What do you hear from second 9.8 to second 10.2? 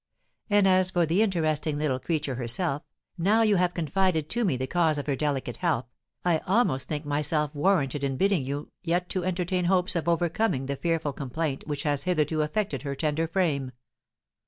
of